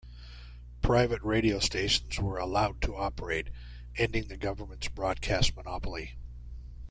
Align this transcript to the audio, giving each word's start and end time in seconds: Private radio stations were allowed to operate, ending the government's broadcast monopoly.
Private 0.81 1.21
radio 1.21 1.59
stations 1.59 2.17
were 2.19 2.39
allowed 2.39 2.81
to 2.81 2.95
operate, 2.95 3.49
ending 3.97 4.29
the 4.29 4.35
government's 4.35 4.87
broadcast 4.87 5.55
monopoly. 5.55 6.15